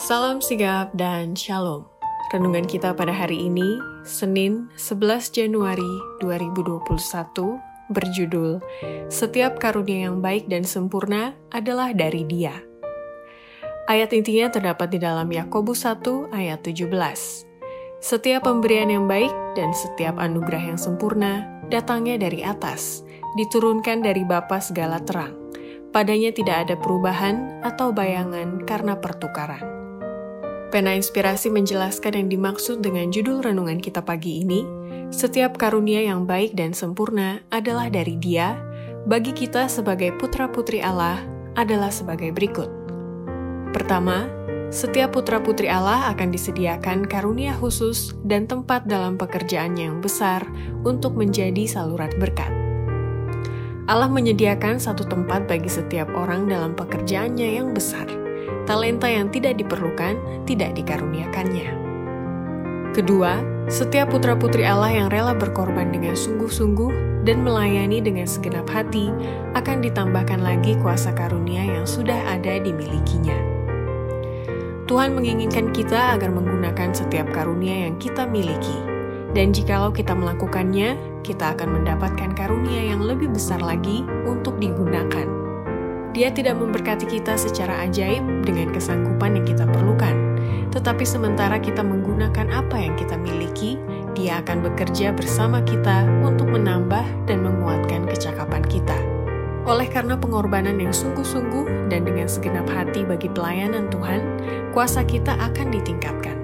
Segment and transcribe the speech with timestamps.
[0.00, 1.84] Salam sigap dan shalom.
[2.32, 5.92] Renungan kita pada hari ini, Senin 11 Januari
[6.24, 6.88] 2021,
[7.92, 8.64] berjudul
[9.12, 12.56] Setiap karunia yang baik dan sempurna adalah dari Dia.
[13.92, 16.88] Ayat intinya terdapat di dalam Yakobus 1 ayat 17.
[18.00, 23.04] Setiap pemberian yang baik dan setiap anugerah yang sempurna datangnya dari atas,
[23.36, 25.36] diturunkan dari Bapa segala terang.
[25.92, 29.79] Padanya tidak ada perubahan atau bayangan karena pertukaran.
[30.70, 34.62] Pena Inspirasi menjelaskan yang dimaksud dengan judul renungan kita pagi ini,
[35.10, 38.54] setiap karunia yang baik dan sempurna adalah dari Dia,
[39.02, 41.18] bagi kita sebagai putra-putri Allah
[41.58, 42.70] adalah sebagai berikut.
[43.74, 44.30] Pertama,
[44.70, 50.46] setiap putra-putri Allah akan disediakan karunia khusus dan tempat dalam pekerjaannya yang besar
[50.86, 52.54] untuk menjadi saluran berkat.
[53.90, 58.06] Allah menyediakan satu tempat bagi setiap orang dalam pekerjaannya yang besar–
[58.64, 61.72] talenta yang tidak diperlukan tidak dikaruniakannya.
[62.90, 63.38] Kedua,
[63.70, 69.14] setiap putra-putri Allah yang rela berkorban dengan sungguh-sungguh dan melayani dengan segenap hati
[69.54, 73.36] akan ditambahkan lagi kuasa karunia yang sudah ada dimilikinya.
[74.90, 78.74] Tuhan menginginkan kita agar menggunakan setiap karunia yang kita miliki,
[79.38, 85.39] dan jikalau kita melakukannya, kita akan mendapatkan karunia yang lebih besar lagi untuk digunakan
[86.10, 90.14] dia tidak memberkati kita secara ajaib dengan kesanggupan yang kita perlukan,
[90.74, 93.78] tetapi sementara kita menggunakan apa yang kita miliki,
[94.10, 98.98] Dia akan bekerja bersama kita untuk menambah dan menguatkan kecakapan kita.
[99.70, 104.18] Oleh karena pengorbanan yang sungguh-sungguh dan dengan segenap hati bagi pelayanan Tuhan,
[104.74, 106.39] kuasa kita akan ditingkatkan.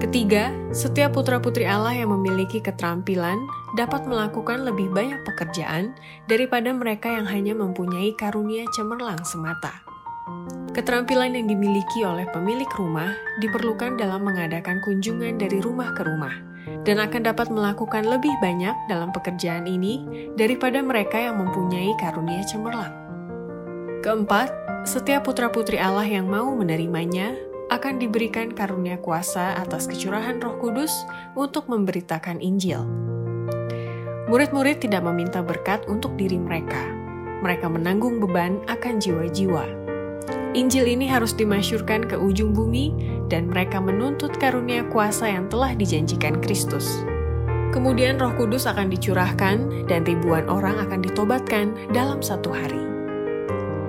[0.00, 3.36] Ketiga, setiap putra-putri Allah yang memiliki keterampilan
[3.76, 5.92] dapat melakukan lebih banyak pekerjaan
[6.24, 9.84] daripada mereka yang hanya mempunyai karunia cemerlang semata.
[10.72, 13.12] Keterampilan yang dimiliki oleh pemilik rumah
[13.44, 16.32] diperlukan dalam mengadakan kunjungan dari rumah ke rumah,
[16.88, 20.00] dan akan dapat melakukan lebih banyak dalam pekerjaan ini
[20.32, 22.96] daripada mereka yang mempunyai karunia cemerlang.
[24.00, 24.48] Keempat,
[24.88, 27.36] setiap putra-putri Allah yang mau menerimanya
[27.70, 30.90] akan diberikan karunia kuasa atas kecurahan Roh Kudus
[31.38, 32.82] untuk memberitakan Injil.
[34.26, 36.82] Murid-murid tidak meminta berkat untuk diri mereka.
[37.40, 39.64] Mereka menanggung beban akan jiwa-jiwa.
[40.50, 42.90] Injil ini harus dimasyurkan ke ujung bumi
[43.30, 47.06] dan mereka menuntut karunia kuasa yang telah dijanjikan Kristus.
[47.70, 52.82] Kemudian Roh Kudus akan dicurahkan dan ribuan orang akan ditobatkan dalam satu hari.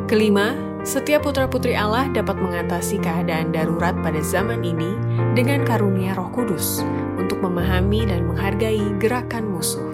[0.05, 4.97] Kelima, setiap putra-putri Allah dapat mengatasi keadaan darurat pada zaman ini
[5.37, 6.81] dengan karunia Roh Kudus
[7.21, 9.93] untuk memahami dan menghargai gerakan musuh.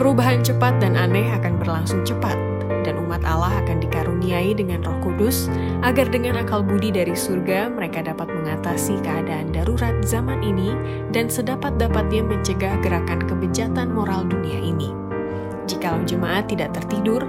[0.00, 2.34] Perubahan cepat dan aneh akan berlangsung cepat,
[2.88, 5.52] dan umat Allah akan dikaruniai dengan Roh Kudus
[5.84, 10.72] agar dengan akal budi dari surga mereka dapat mengatasi keadaan darurat zaman ini
[11.12, 14.88] dan sedapat-dapatnya mencegah gerakan kebejatan moral dunia ini.
[15.68, 17.22] Jikalau jemaat tidak tertidur,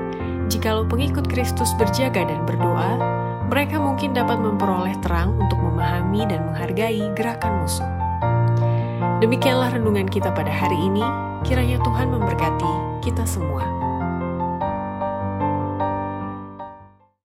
[0.54, 3.02] Jikalau pengikut Kristus berjaga dan berdoa,
[3.50, 7.90] mereka mungkin dapat memperoleh terang untuk memahami dan menghargai gerakan musuh.
[9.18, 11.02] Demikianlah renungan kita pada hari ini.
[11.42, 13.83] Kiranya Tuhan memberkati kita semua.